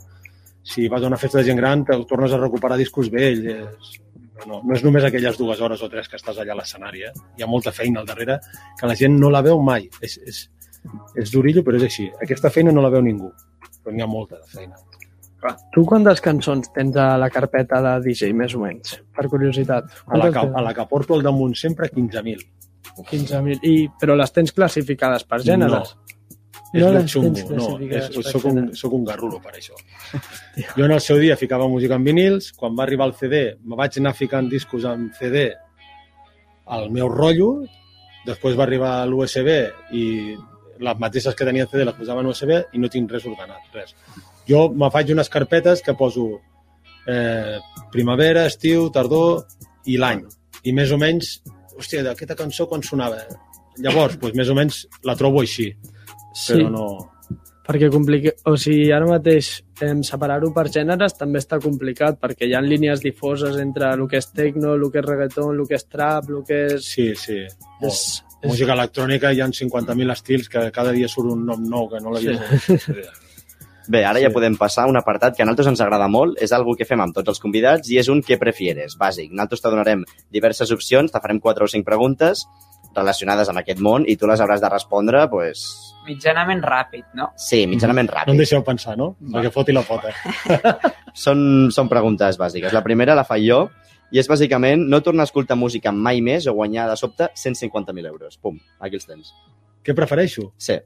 [0.62, 3.98] si vas a una festa de gent gran, te tornes a recuperar discos vells.
[4.42, 7.04] No, no, no és només aquelles dues hores o tres que estàs allà a l'escenari.
[7.08, 7.12] Eh?
[7.36, 8.38] Hi ha molta feina al darrere
[8.78, 9.90] que la gent no la veu mai.
[10.00, 10.40] És, és,
[11.18, 12.08] és durillo, però és així.
[12.24, 13.30] Aquesta feina no la veu ningú,
[13.82, 14.80] però n'hi ha molta de feina.
[15.74, 18.94] Tu quantes cançons tens a la carpeta de DJ, més o menys?
[19.14, 19.88] Per curiositat.
[20.06, 22.44] A la, que, a la que porto al damunt sempre, 15.000.
[22.98, 23.60] 15.000.
[23.68, 25.94] I, però les tens classificades per gèneres?
[26.72, 27.66] És No no les molt xungo, no.
[27.84, 29.76] És, soc, un, soc un garrulo per això.
[30.78, 33.76] Jo en el seu dia ficava música en vinils, quan va arribar el CD me
[33.76, 35.50] vaig anar ficant discos en CD
[36.72, 37.50] al meu rotllo,
[38.24, 39.50] després va arribar l'USB
[39.98, 40.04] i
[40.82, 43.68] les mateixes que tenia en CD les posava en USB i no tinc res ordenat,
[43.76, 43.92] res.
[44.48, 46.28] Jo me faig unes carpetes que poso
[47.06, 47.58] eh,
[47.92, 49.44] primavera, estiu, tardor
[49.92, 50.24] i l'any.
[50.64, 51.36] I més o menys,
[51.78, 53.22] hòstia, d'aquesta cançó quan sonava?
[53.82, 55.70] Llavors, doncs, més o menys la trobo així,
[56.32, 56.86] Sí, però no...
[57.66, 58.32] perquè complica...
[58.48, 59.52] o sigui, ara mateix
[59.84, 64.20] em separar-ho per gèneres també està complicat, perquè hi ha línies difoses entre el que
[64.22, 66.86] és techno, el que és reggaeton, el que és trap, el que és...
[66.86, 67.40] Sí, sí.
[67.82, 68.04] És, és...
[68.48, 72.14] Música electrònica hi ha 50.000 estils que cada dia surt un nom nou que no
[72.14, 73.04] l'havia Sí.
[73.88, 74.24] Bé, ara Sí.
[74.24, 76.84] ja podem passar a un apartat que a nosaltres ens agrada molt, és algo que
[76.84, 79.30] fem amb tots els convidats i és un què prefieres, bàsic.
[79.30, 82.46] Nosaltres te donarem diverses opcions, te farem quatre o cinc preguntes
[82.94, 85.62] relacionades amb aquest món i tu les hauràs de respondre, pues,
[86.06, 87.30] Mitjanament ràpid, no?
[87.36, 88.36] sí, mitjanament No em ràpid.
[88.36, 89.16] deixeu pensar, no?
[89.22, 90.10] Perquè foti la pota.
[91.14, 92.72] Són, són preguntes bàsiques.
[92.72, 93.70] La primera la faig jo
[94.12, 98.06] i és bàsicament no tornar a escoltar música mai més o guanyar de sobte 150.000
[98.06, 98.36] euros.
[98.38, 99.32] Pum, aquí els tens.
[99.84, 100.52] Què prefereixo?
[100.58, 100.78] Sí.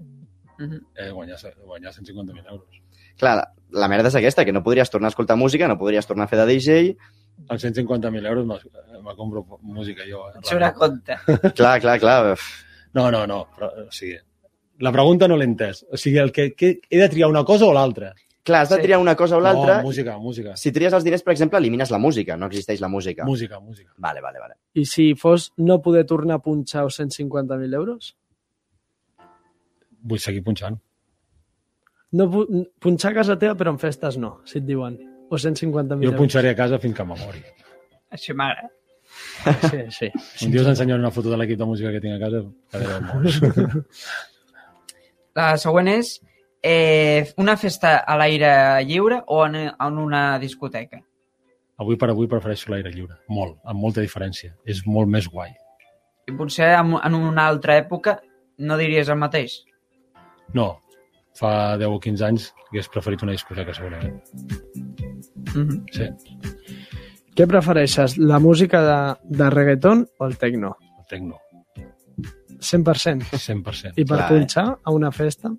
[0.59, 0.81] Mhm.
[0.97, 2.69] Eh, guanyar, guanyar 150.000 euros.
[3.21, 3.37] Clar,
[3.73, 6.33] la, merda és aquesta, que no podries tornar a escoltar música, no podries tornar a
[6.33, 6.97] fer de DJ.
[7.49, 8.57] Amb 150.000 euros me,
[9.05, 10.27] me compro música jo.
[10.31, 10.39] Eh?
[10.41, 11.17] Et surt a compte.
[11.59, 12.37] Clar, clar, clar.
[12.97, 13.43] No, no, no.
[13.57, 14.17] Però, o sigui,
[14.81, 15.83] la pregunta no l'he entès.
[15.93, 18.15] O sigui, el que, que he de triar una cosa o l'altra?
[18.47, 18.83] Clar, has de Sí.
[18.87, 19.79] triar una cosa o l'altra.
[19.83, 20.53] No, música, música.
[20.57, 22.37] Si tries els diners, per exemple, elimines la música.
[22.39, 23.25] No existeix la música.
[23.27, 23.93] Música, música.
[23.99, 24.55] Vale, vale, vale.
[24.79, 28.15] I si fos no poder tornar a punxar els 150.000 euros?
[30.07, 30.79] Vull seguir punxant.
[32.13, 32.45] No pu
[32.81, 34.99] punxar a casa teva, però en festes no, si et diuen.
[35.29, 36.19] O 150.000 Jo euros.
[36.21, 37.43] punxaré a casa fins que me mori.
[38.15, 38.71] Així m'agrada.
[39.71, 40.09] Sí, sí.
[40.47, 42.45] Un dia us ensenyaré una foto de l'equip de música que tinc a casa.
[45.37, 46.15] La següent és
[46.65, 48.53] eh, una festa a l'aire
[48.89, 51.03] lliure o en, en una discoteca?
[51.77, 53.19] Avui per avui prefereixo l'aire lliure.
[53.29, 54.55] Molt, amb molta diferència.
[54.65, 55.53] És molt més guai.
[56.27, 58.17] I potser en, en una altra època
[58.65, 59.59] no diries el mateix?
[60.57, 60.79] No,
[61.37, 64.23] fa 10 o 15 anys hagués preferit una discoteca, segurament.
[65.55, 65.85] Mm -hmm.
[65.93, 66.09] Sí,
[67.37, 70.77] Què prefereixes, la música de, de reggaeton o el techno?
[70.99, 71.37] el tecno,
[72.59, 73.25] 100%.
[73.37, 73.93] 100%.
[73.97, 74.39] I per Clar, eh?
[74.39, 75.51] punxar a una festa?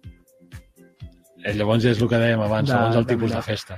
[1.46, 3.44] Eh, llavors és el que dèiem abans, De- segons el de tipus de mirar.
[3.44, 3.78] festa.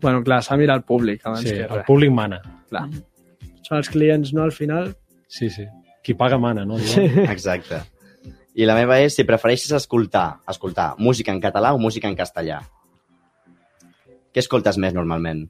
[0.00, 1.84] Bueno, clar, s'ha mirat el públic abans Sí, que el res.
[1.86, 2.40] públic mana.
[2.68, 2.88] Clar.
[3.62, 4.42] Són els clients, no?
[4.42, 4.96] Al final...
[5.28, 5.64] Sí, sí.
[6.04, 6.76] Qui paga mana, no?
[6.78, 7.00] Sí.
[7.30, 7.78] Exacte.
[8.52, 12.60] I la meva és si prefereixes escoltar, escoltar música en català o música en castellà.
[14.32, 15.46] Què escoltes més normalment?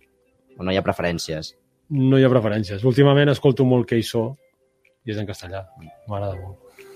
[0.59, 1.55] O no hi ha preferències?
[1.91, 2.85] No hi ha preferències.
[2.87, 4.29] Últimament escolto molt Keisó
[5.03, 5.65] i és en castellà.
[6.07, 6.87] M'agrada molt.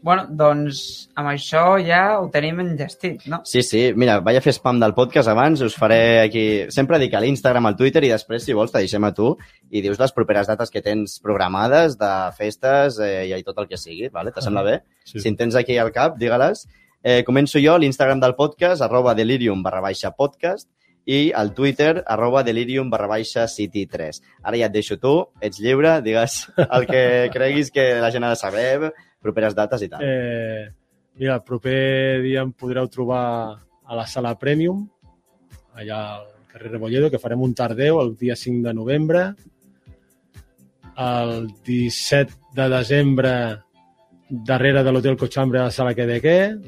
[0.00, 0.80] Bueno, doncs
[1.18, 3.40] amb això ja ho tenim enllestit, no?
[3.48, 3.80] Sí, sí.
[3.98, 6.44] Mira, vaig a fer spam del podcast abans, us faré aquí...
[6.74, 9.32] Sempre dic a l'Instagram, al Twitter i després, si vols, te deixem a tu
[9.70, 13.80] i dius les properes dates que tens programades de festes eh, i tot el que
[13.80, 14.32] sigui, vale?
[14.34, 14.76] Te sembla bé?
[15.04, 15.18] Sí.
[15.18, 16.66] Si en tens aquí al cap, digue-les.
[17.02, 20.68] Eh, començo jo, l'Instagram del podcast, arroba delirium barra baixa podcast
[21.08, 24.20] i al Twitter, arroba delirium barra baixa city 3.
[24.44, 28.34] Ara ja et deixo tu, ets lliure, digues el que creguis que la gent ha
[28.34, 28.92] de saber,
[29.28, 30.02] properes dates i tal.
[30.02, 30.64] Eh,
[31.20, 33.22] mira, el proper dia em podreu trobar
[33.88, 34.82] a la sala Premium,
[35.76, 39.28] allà al carrer Rebolledo, que farem un tardeu el dia 5 de novembre.
[40.98, 43.32] El 17 de desembre,
[44.28, 46.58] darrere de l'Hotel Cochambre a la sala Quedequé.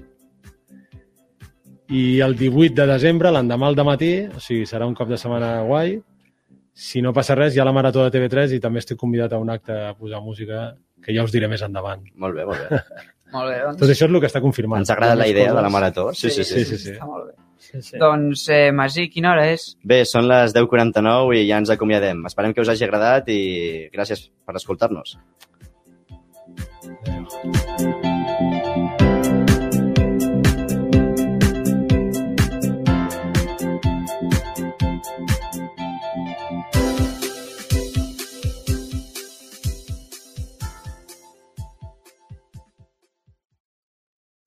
[1.91, 5.57] I el 18 de desembre, l'endemà al matí, o sigui, serà un cop de setmana
[5.67, 5.99] guai.
[6.73, 9.41] Si no passa res, hi ha la Marató de TV3 i també estic convidat a
[9.43, 10.71] un acte a posar música
[11.05, 12.03] que ja us diré més endavant.
[12.15, 12.81] Molt bé, molt bé.
[13.31, 13.79] Molt bé, doncs.
[13.79, 14.83] Tot això és el que està confirmat.
[14.83, 15.73] Ens agrada la idea de la coses.
[15.73, 16.09] marató.
[16.19, 16.65] Sí, sí, sí.
[16.65, 16.97] sí, sí.
[16.97, 17.37] Està molt bé.
[17.63, 17.99] Sí, sí.
[18.01, 19.69] Doncs, eh, Magí, quina hora és?
[19.87, 22.25] Bé, són les 10.49 i ja ens acomiadem.
[22.27, 23.41] Esperem que us hagi agradat i
[23.95, 25.15] gràcies per escoltar-nos.